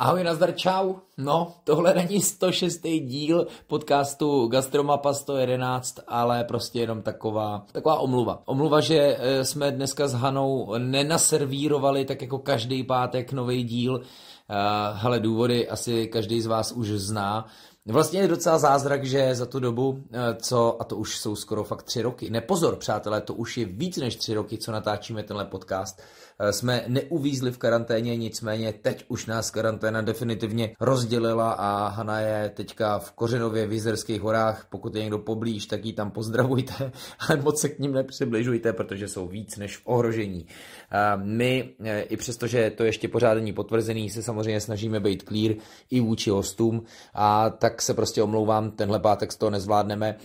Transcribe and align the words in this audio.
Ahoj, 0.00 0.24
nazdar, 0.24 0.52
čau. 0.52 0.94
No, 1.18 1.54
tohle 1.64 1.94
není 1.94 2.22
106. 2.22 2.80
díl 2.82 3.46
podcastu 3.66 4.46
Gastromapa 4.46 5.12
111, 5.12 6.00
ale 6.08 6.44
prostě 6.44 6.80
jenom 6.80 7.02
taková, 7.02 7.66
taková 7.72 7.98
omluva. 7.98 8.42
Omluva, 8.44 8.80
že 8.80 9.16
eh, 9.20 9.44
jsme 9.44 9.70
dneska 9.70 10.08
s 10.08 10.14
Hanou 10.14 10.74
nenaservírovali 10.78 12.04
tak 12.04 12.22
jako 12.22 12.38
každý 12.38 12.84
pátek 12.84 13.32
nový 13.32 13.64
díl. 13.64 13.94
Uh, 13.94 14.98
hele, 14.98 15.20
důvody 15.20 15.68
asi 15.68 16.06
každý 16.06 16.40
z 16.40 16.46
vás 16.46 16.72
už 16.72 16.88
zná. 16.88 17.46
Vlastně 17.86 18.20
je 18.20 18.28
docela 18.28 18.58
zázrak, 18.58 19.04
že 19.04 19.34
za 19.34 19.46
tu 19.46 19.60
dobu, 19.60 20.02
eh, 20.12 20.34
co, 20.34 20.76
a 20.80 20.84
to 20.84 20.96
už 20.96 21.18
jsou 21.18 21.36
skoro 21.36 21.64
fakt 21.64 21.82
tři 21.82 22.02
roky, 22.02 22.30
nepozor, 22.30 22.76
přátelé, 22.76 23.20
to 23.20 23.34
už 23.34 23.56
je 23.56 23.64
víc 23.64 23.96
než 23.96 24.16
tři 24.16 24.34
roky, 24.34 24.58
co 24.58 24.72
natáčíme 24.72 25.22
tenhle 25.22 25.44
podcast, 25.44 26.00
eh, 26.00 26.04
jsme 26.50 26.84
neuvízli 26.88 27.50
v 27.50 27.58
karanténě, 27.58 28.16
nicméně 28.16 28.72
teď 28.72 29.04
už 29.08 29.26
nás 29.26 29.50
karanténa 29.50 30.02
definitivně 30.02 30.76
rozdělila 30.80 31.52
a 31.52 31.88
Hana 31.88 32.20
je 32.20 32.48
teďka 32.54 32.98
v 32.98 33.12
Kořenově 33.12 33.66
v 33.66 33.72
Jizerských 33.72 34.20
horách, 34.20 34.66
pokud 34.70 34.94
je 34.94 35.00
někdo 35.00 35.18
poblíž, 35.18 35.66
tak 35.66 35.84
ji 35.84 35.92
tam 35.92 36.10
pozdravujte, 36.10 36.92
ale 37.28 37.40
moc 37.40 37.60
se 37.60 37.68
k 37.68 37.78
ním 37.78 37.92
nepřibližujte, 37.92 38.72
protože 38.72 39.08
jsou 39.08 39.28
víc 39.28 39.56
než 39.56 39.76
v 39.76 39.82
ohrožení. 39.84 40.46
Eh, 40.92 41.16
my, 41.16 41.70
i 42.08 42.16
přesto, 42.16 42.46
že 42.46 42.70
to 42.70 42.84
ještě 42.84 43.08
pořád 43.08 43.34
není 43.34 43.52
potvrzený, 43.52 44.10
se 44.10 44.22
samozřejmě 44.22 44.60
snažíme 44.60 45.00
být 45.00 45.22
clear 45.28 45.54
i 45.90 46.00
vůči 46.00 46.30
hostům. 46.30 46.82
A 47.14 47.50
tak 47.50 47.82
se 47.82 47.94
prostě 47.94 48.22
omlouvám, 48.22 48.70
tenhle 48.70 49.00
pátek 49.00 49.32
z 49.32 49.36
toho 49.36 49.50
nezvládneme, 49.50 50.16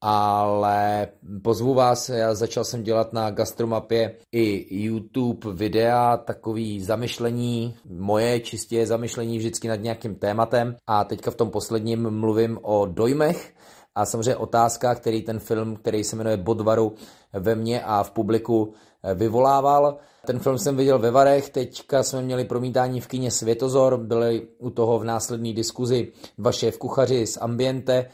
ale 0.00 1.08
pozvu 1.42 1.74
vás, 1.74 2.08
já 2.08 2.34
začal 2.34 2.64
jsem 2.64 2.82
dělat 2.82 3.12
na 3.12 3.30
gastromapě 3.30 4.16
i 4.32 4.66
YouTube 4.84 5.52
videa, 5.52 6.16
takový 6.16 6.80
zamyšlení, 6.80 7.76
moje 7.90 8.40
čistě 8.40 8.86
zamyšlení 8.86 9.38
vždycky 9.38 9.68
nad 9.68 9.76
nějakým 9.76 10.14
tématem 10.14 10.76
a 10.86 11.04
teďka 11.04 11.30
v 11.30 11.34
tom 11.34 11.50
posledním 11.50 12.10
mluvím 12.10 12.58
o 12.62 12.86
dojmech, 12.86 13.52
a 13.94 14.04
samozřejmě 14.04 14.36
otázka, 14.36 14.94
který 14.94 15.22
ten 15.22 15.38
film, 15.38 15.76
který 15.76 16.04
se 16.04 16.16
jmenuje 16.16 16.36
Bodvaru, 16.36 16.94
ve 17.32 17.54
mně 17.54 17.82
a 17.82 18.02
v 18.02 18.10
publiku 18.10 18.72
vyvolával. 19.14 19.96
Ten 20.26 20.38
film 20.38 20.58
jsem 20.58 20.76
viděl 20.76 20.98
ve 20.98 21.10
Varech, 21.10 21.50
teďka 21.50 22.02
jsme 22.02 22.22
měli 22.22 22.44
promítání 22.44 23.00
v 23.00 23.06
kině 23.06 23.30
Světozor, 23.30 23.96
byli 23.96 24.48
u 24.58 24.70
toho 24.70 24.98
v 24.98 25.04
následné 25.04 25.52
diskuzi 25.52 26.12
dva 26.38 26.52
šéf 26.52 26.78
kuchaři 26.78 27.26
z 27.26 27.38
Ambiente 27.40 28.06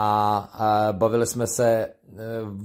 a, 0.00 0.88
bavili 0.92 1.26
jsme 1.26 1.46
se 1.46 1.66
e, 1.68 1.92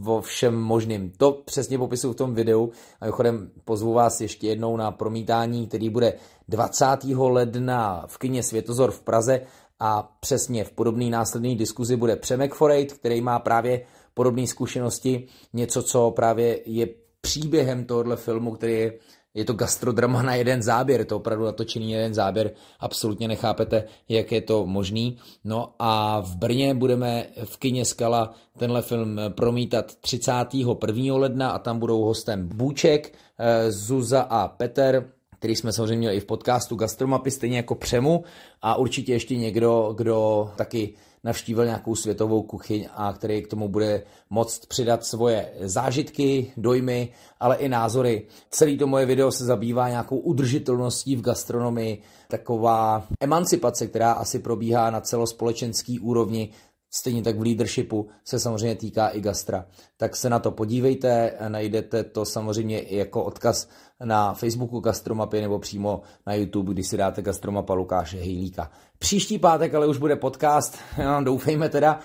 o 0.06 0.22
všem 0.22 0.56
možným. 0.56 1.12
To 1.17 1.31
přesně 1.31 1.78
popisuju 1.78 2.14
v 2.14 2.16
tom 2.16 2.34
videu 2.34 2.72
a 3.02 3.06
mimochodem 3.06 3.52
pozvu 3.66 3.94
vás 3.94 4.22
ještě 4.22 4.48
jednou 4.48 4.78
na 4.78 4.92
promítání, 4.92 5.67
který 5.67 5.90
bude 5.90 6.14
20. 6.48 6.86
ledna 7.17 8.03
v 8.08 8.17
kině 8.17 8.44
Světozor 8.44 8.92
v 8.92 9.02
Praze 9.02 9.42
a 9.80 10.16
přesně 10.20 10.64
v 10.64 10.72
podobné 10.72 11.06
následné 11.09 11.56
diskuzi 11.56 11.95
bude 11.95 12.16
Přemek 12.16 12.53
Forejt, 12.53 12.94
který 12.94 13.22
má 13.22 13.40
právě 13.40 13.86
podobné 14.14 14.47
zkušenosti, 14.47 15.28
něco, 15.53 15.84
co 15.84 16.12
právě 16.12 16.59
je 16.66 16.88
příběhem 17.22 17.86
tohohle 17.86 18.16
filmu, 18.16 18.52
který 18.52 18.73
je, 18.73 18.94
je 19.34 19.45
to 19.45 19.53
gastrodrama 19.53 20.22
na 20.22 20.36
jeden 20.36 20.62
záběr, 20.62 21.00
je 21.00 21.06
to 21.06 21.17
opravdu 21.17 21.45
natočený 21.45 21.92
jeden 21.92 22.14
záběr, 22.14 22.52
absolutně 22.80 23.28
nechápete, 23.28 23.84
jak 24.09 24.31
je 24.31 24.42
to 24.42 24.66
možný. 24.66 25.17
No 25.44 25.73
a 25.80 26.22
v 26.22 26.36
Brně 26.36 26.73
budeme 26.73 27.25
v 27.44 27.58
kině 27.58 27.86
Skala 27.86 28.34
tenhle 28.58 28.81
film 28.81 29.20
promítat 29.30 29.95
31. 29.95 31.16
ledna 31.16 31.52
a 31.52 31.59
tam 31.59 31.80
budou 31.80 32.03
hostem 32.03 32.48
Bůček, 32.48 33.14
eh, 33.40 33.72
Zuza 33.72 34.22
a 34.22 34.48
Peter, 34.48 35.09
který 35.44 35.56
jsme 35.56 35.74
samozřejmě 35.74 35.98
měli 35.98 36.16
i 36.16 36.20
v 36.20 36.26
podcastu 36.26 36.76
Gastromapy, 36.76 37.32
stejně 37.32 37.58
jako 37.58 37.76
Přemu 37.76 38.24
a 38.62 38.76
určitě 38.76 39.14
ještě 39.14 39.36
někdo, 39.38 39.94
kdo 39.98 40.50
taky 40.56 40.94
navštívil 41.24 41.66
nějakou 41.66 41.96
světovou 41.96 42.44
kuchyň 42.44 42.88
a 42.96 43.14
který 43.14 43.42
k 43.42 43.48
tomu 43.48 43.68
bude 43.68 44.04
moct 44.30 44.66
přidat 44.66 45.06
svoje 45.06 45.53
zážitky, 45.59 46.52
dojmy, 46.58 47.09
ale 47.40 47.56
i 47.56 47.70
názory. 47.70 48.28
Celý 48.50 48.78
to 48.78 48.88
moje 48.88 49.06
video 49.06 49.32
se 49.32 49.46
zabývá 49.46 49.90
nějakou 49.90 50.18
udržitelností 50.18 51.16
v 51.16 51.22
gastronomii, 51.22 52.02
taková 52.28 53.08
emancipace, 53.20 53.88
která 53.88 54.12
asi 54.12 54.40
probíhá 54.40 54.90
na 54.92 55.02
celospolečenský 55.02 56.00
úrovni, 56.00 56.50
Stejně 56.96 57.24
tak 57.24 57.38
v 57.38 57.42
leadershipu 57.42 58.08
se 58.26 58.40
samozřejmě 58.40 58.76
týká 58.76 59.08
i 59.08 59.22
gastra. 59.22 59.66
Tak 59.98 60.16
se 60.16 60.30
na 60.30 60.40
to 60.40 60.52
podívejte, 60.52 61.34
najdete 61.48 62.04
to 62.04 62.26
samozřejmě 62.26 62.80
i 62.80 62.98
jako 62.98 63.24
odkaz 63.24 63.70
na 64.04 64.34
Facebooku 64.34 64.80
Gastromapy 64.80 65.42
nebo 65.42 65.59
přímo 65.59 66.02
na 66.28 66.34
YouTube, 66.34 66.74
když 66.74 66.88
si 66.88 66.98
dáte 66.98 67.22
Gastromapa 67.22 67.74
Lukáše 67.74 68.18
Hejlíka. 68.18 68.72
Příští 69.00 69.40
pátek 69.40 69.74
ale 69.74 69.88
už 69.88 69.98
bude 69.98 70.16
podcast, 70.16 70.78
no, 71.06 71.24
doufejme 71.24 71.70
teda, 71.70 72.00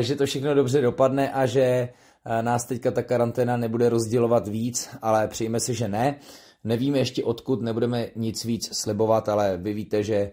že 0.00 0.16
to 0.16 0.26
všechno 0.26 0.54
dobře 0.54 0.80
dopadne 0.80 1.32
a 1.32 1.46
že 1.46 1.62
eh, 1.62 2.42
nás 2.42 2.64
teďka 2.64 2.90
ta 2.90 3.02
karanténa 3.02 3.56
nebude 3.56 3.88
rozdělovat 3.88 4.48
víc, 4.48 4.90
ale 5.02 5.28
přejme 5.28 5.60
si, 5.60 5.74
že 5.74 5.88
ne. 5.88 6.18
Nevíme 6.64 6.98
ještě 6.98 7.24
odkud, 7.24 7.62
nebudeme 7.62 8.08
nic 8.16 8.44
víc 8.44 8.76
slibovat, 8.76 9.28
ale 9.28 9.56
vy 9.56 9.72
víte, 9.72 10.02
že 10.02 10.30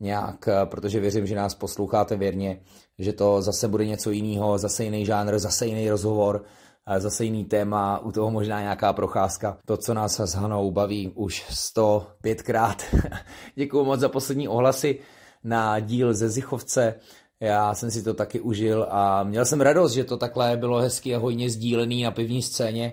nějak, 0.00 0.48
eh, 0.48 0.66
protože 0.66 1.00
věřím, 1.00 1.26
že 1.26 1.36
nás 1.36 1.54
posloucháte 1.54 2.16
věrně, 2.16 2.60
že 2.98 3.12
to 3.12 3.42
zase 3.42 3.68
bude 3.68 3.86
něco 3.86 4.10
jiného, 4.10 4.58
zase 4.58 4.84
jiný 4.84 5.06
žánr, 5.06 5.38
zase 5.38 5.66
jiný 5.66 5.90
rozhovor, 5.90 6.44
zase 6.98 7.24
jiný 7.24 7.44
téma, 7.44 7.98
u 7.98 8.12
toho 8.12 8.30
možná 8.30 8.60
nějaká 8.60 8.92
procházka. 8.92 9.58
To, 9.64 9.76
co 9.76 9.94
nás 9.94 10.20
s 10.20 10.34
Hanou 10.34 10.70
baví 10.70 11.12
už 11.14 11.44
105krát. 11.50 12.76
Děkuji 13.54 13.84
moc 13.84 14.00
za 14.00 14.08
poslední 14.08 14.48
ohlasy 14.48 14.98
na 15.44 15.80
díl 15.80 16.14
ze 16.14 16.28
Zichovce. 16.28 16.94
Já 17.40 17.74
jsem 17.74 17.90
si 17.90 18.02
to 18.02 18.14
taky 18.14 18.40
užil 18.40 18.86
a 18.90 19.22
měl 19.22 19.44
jsem 19.44 19.60
radost, 19.60 19.92
že 19.92 20.04
to 20.04 20.16
takhle 20.16 20.56
bylo 20.56 20.78
hezky 20.78 21.14
a 21.14 21.18
hojně 21.18 21.50
sdílený 21.50 22.02
na 22.02 22.10
pivní 22.10 22.42
scéně. 22.42 22.92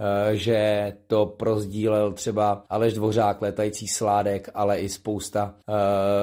Eh, 0.00 0.36
že 0.36 0.92
to 1.06 1.26
prozdílel 1.26 2.12
třeba 2.12 2.64
Aleš 2.68 2.94
Dvořák, 2.94 3.42
letající 3.42 3.88
sládek, 3.88 4.50
ale 4.54 4.78
i 4.78 4.88
spousta 4.88 5.54
eh, 5.68 5.72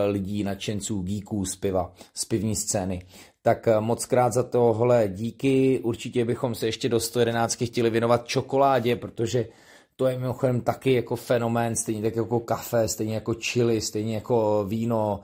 lidí, 0.07 0.43
nadšenců, 0.43 1.01
geeků 1.01 1.45
z 1.45 1.55
piva, 1.55 1.93
z 2.13 2.25
pivní 2.25 2.55
scény. 2.55 3.05
Tak 3.41 3.67
eh, 3.67 3.79
moc 3.79 4.05
krát 4.05 4.33
za 4.33 4.43
tohle 4.43 5.07
díky. 5.07 5.79
Určitě 5.79 6.25
bychom 6.25 6.55
se 6.55 6.65
ještě 6.65 6.89
do 6.89 6.99
111 6.99 7.63
chtěli 7.65 7.89
věnovat 7.89 8.27
čokoládě, 8.27 8.95
protože 8.95 9.47
to 9.95 10.07
je 10.07 10.19
mimochodem 10.19 10.61
taky 10.61 10.93
jako 10.93 11.15
fenomén, 11.15 11.75
stejně 11.75 12.01
tak 12.01 12.15
jako 12.15 12.39
kafe, 12.39 12.87
stejně 12.87 13.15
jako 13.15 13.33
chili, 13.33 13.81
stejně 13.81 14.15
jako 14.15 14.65
víno, 14.67 15.19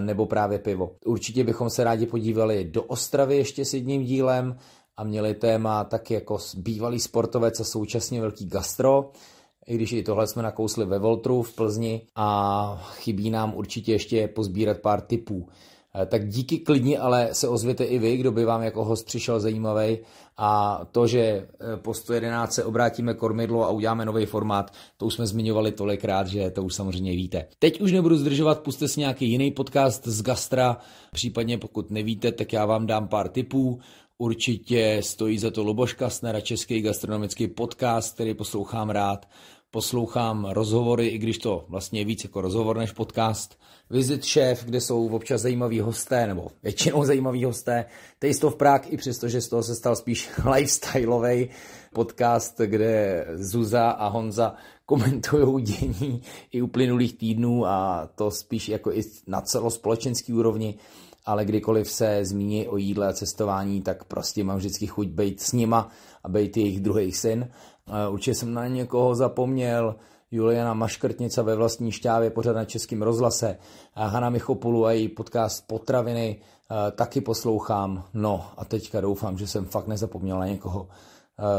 nebo 0.00 0.26
právě 0.26 0.58
pivo. 0.58 0.96
Určitě 1.04 1.44
bychom 1.44 1.70
se 1.70 1.84
rádi 1.84 2.06
podívali 2.06 2.64
do 2.64 2.82
Ostravy 2.82 3.36
ještě 3.36 3.64
s 3.64 3.74
jedním 3.74 4.04
dílem, 4.04 4.56
a 4.96 5.04
měli 5.04 5.34
téma 5.34 5.84
tak 5.84 6.10
jako 6.10 6.38
bývalý 6.56 7.00
sportovec 7.00 7.60
a 7.60 7.64
současně 7.64 8.20
velký 8.20 8.46
gastro, 8.46 9.10
i 9.66 9.74
když 9.74 9.92
i 9.92 10.02
tohle 10.02 10.26
jsme 10.26 10.42
nakousli 10.42 10.84
ve 10.84 10.98
Voltru 10.98 11.42
v 11.42 11.54
Plzni 11.54 12.02
a 12.14 12.88
chybí 12.94 13.30
nám 13.30 13.54
určitě 13.54 13.92
ještě 13.92 14.28
pozbírat 14.28 14.78
pár 14.78 15.00
tipů. 15.00 15.48
Eh, 16.02 16.06
tak 16.06 16.28
díky 16.28 16.58
klidně, 16.58 16.98
ale 16.98 17.28
se 17.32 17.48
ozvěte 17.48 17.84
i 17.84 17.98
vy, 17.98 18.16
kdo 18.16 18.32
by 18.32 18.44
vám 18.44 18.62
jako 18.62 18.84
host 18.84 19.06
přišel 19.06 19.40
zajímavý 19.40 19.98
a 20.36 20.80
to, 20.92 21.06
že 21.06 21.20
eh, 21.20 21.46
po 21.76 21.94
111 21.94 22.52
se 22.52 22.64
obrátíme 22.64 23.14
kormidlo 23.14 23.64
a 23.64 23.70
uděláme 23.70 24.04
nový 24.04 24.26
formát, 24.26 24.72
to 24.96 25.06
už 25.06 25.14
jsme 25.14 25.26
zmiňovali 25.26 25.72
tolikrát, 25.72 26.26
že 26.26 26.50
to 26.50 26.62
už 26.62 26.74
samozřejmě 26.74 27.12
víte. 27.12 27.46
Teď 27.58 27.80
už 27.80 27.92
nebudu 27.92 28.16
zdržovat, 28.16 28.60
puste 28.60 28.88
si 28.88 29.00
nějaký 29.00 29.30
jiný 29.30 29.50
podcast 29.50 30.06
z 30.06 30.22
Gastra, 30.22 30.76
případně 31.12 31.58
pokud 31.58 31.90
nevíte, 31.90 32.32
tak 32.32 32.52
já 32.52 32.66
vám 32.66 32.86
dám 32.86 33.08
pár 33.08 33.28
tipů. 33.28 33.80
Určitě 34.18 34.98
stojí 35.00 35.38
za 35.38 35.50
to 35.50 35.62
Luboš 35.62 35.92
Kastner 35.92 36.36
a 36.36 36.40
český 36.40 36.80
gastronomický 36.80 37.48
podcast, 37.48 38.14
který 38.14 38.34
poslouchám 38.34 38.90
rád. 38.90 39.28
Poslouchám 39.70 40.44
rozhovory, 40.44 41.06
i 41.06 41.18
když 41.18 41.38
to 41.38 41.64
vlastně 41.68 42.00
je 42.00 42.04
víc 42.04 42.24
jako 42.24 42.40
rozhovor 42.40 42.76
než 42.76 42.92
podcast. 42.92 43.58
Visit 43.90 44.26
Chef, 44.26 44.64
kde 44.64 44.80
jsou 44.80 45.08
občas 45.08 45.40
zajímaví 45.40 45.80
hosté, 45.80 46.26
nebo 46.26 46.48
většinou 46.62 47.04
zajímaví 47.04 47.44
hosté. 47.44 47.84
Taste 48.18 48.46
of 48.46 48.56
Prague, 48.56 48.88
i 48.90 48.96
přesto, 48.96 49.28
že 49.28 49.40
z 49.40 49.48
toho 49.48 49.62
se 49.62 49.74
stal 49.74 49.96
spíš 49.96 50.30
lifestyleový 50.52 51.48
podcast, 51.94 52.60
kde 52.60 53.26
Zuza 53.34 53.90
a 53.90 54.08
Honza 54.08 54.54
komentují 54.86 55.64
dění 55.64 56.22
i 56.52 56.62
uplynulých 56.62 57.18
týdnů 57.18 57.66
a 57.66 58.08
to 58.14 58.30
spíš 58.30 58.68
jako 58.68 58.92
i 58.92 59.02
na 59.26 59.40
celospolečenský 59.40 60.32
úrovni 60.32 60.74
ale 61.26 61.44
kdykoliv 61.44 61.90
se 61.90 62.24
zmíní 62.24 62.68
o 62.68 62.76
jídle 62.76 63.08
a 63.08 63.12
cestování, 63.12 63.82
tak 63.82 64.04
prostě 64.04 64.44
mám 64.44 64.56
vždycky 64.56 64.86
chuť 64.86 65.08
být 65.08 65.40
s 65.40 65.52
nima 65.52 65.88
a 66.24 66.28
být 66.28 66.56
jejich 66.56 66.80
druhý 66.80 67.12
syn. 67.12 67.48
Určitě 68.10 68.34
jsem 68.34 68.54
na 68.54 68.66
někoho 68.66 69.14
zapomněl, 69.14 69.96
Juliana 70.30 70.74
Maškrtnica 70.74 71.42
ve 71.42 71.54
vlastní 71.54 71.92
šťávě, 71.92 72.30
pořád 72.30 72.52
na 72.52 72.64
českém 72.64 73.02
rozhlase, 73.02 73.58
Hana 73.94 74.30
Michopulu 74.30 74.86
a 74.86 74.92
její 74.92 75.08
podcast 75.08 75.66
Potraviny 75.66 76.40
taky 76.92 77.20
poslouchám. 77.20 78.04
No 78.14 78.44
a 78.56 78.64
teďka 78.64 79.00
doufám, 79.00 79.38
že 79.38 79.46
jsem 79.46 79.64
fakt 79.64 79.86
nezapomněl 79.86 80.38
na 80.38 80.46
někoho 80.46 80.88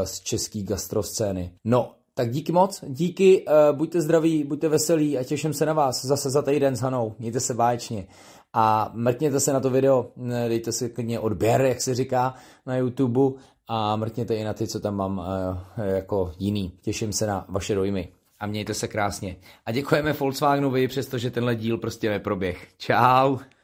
z 0.04 0.20
české 0.20 0.62
gastroscény. 0.62 1.52
No, 1.64 1.94
tak 2.18 2.30
díky 2.30 2.52
moc, 2.52 2.84
díky, 2.88 3.44
uh, 3.46 3.76
buďte 3.76 4.00
zdraví, 4.00 4.44
buďte 4.44 4.68
veselí 4.68 5.18
a 5.18 5.24
těším 5.24 5.54
se 5.54 5.66
na 5.66 5.72
vás 5.72 6.04
zase 6.04 6.30
za 6.30 6.42
týden 6.42 6.76
s 6.76 6.80
Hanou. 6.80 7.14
Mějte 7.18 7.40
se 7.40 7.54
báječně. 7.54 8.06
A 8.52 8.90
mrkněte 8.94 9.40
se 9.40 9.52
na 9.52 9.60
to 9.60 9.70
video, 9.70 10.06
dejte 10.48 10.72
si 10.72 10.90
klidně 10.90 11.20
odběr, 11.20 11.60
jak 11.60 11.80
se 11.80 11.94
říká 11.94 12.34
na 12.66 12.76
YouTube 12.76 13.40
a 13.68 13.96
mrkněte 13.96 14.36
i 14.36 14.44
na 14.44 14.54
ty, 14.54 14.66
co 14.66 14.80
tam 14.80 14.96
mám 14.96 15.18
uh, 15.18 15.84
jako 15.84 16.32
jiný. 16.38 16.72
Těším 16.82 17.12
se 17.12 17.26
na 17.26 17.46
vaše 17.48 17.74
dojmy 17.74 18.08
a 18.40 18.46
mějte 18.46 18.74
se 18.74 18.88
krásně. 18.88 19.36
A 19.66 19.72
děkujeme 19.72 20.12
Volkswagenovi, 20.12 20.88
přestože 20.88 21.30
tenhle 21.30 21.54
díl 21.54 21.78
prostě 21.78 22.10
neproběh. 22.10 22.68
Čau! 22.78 23.36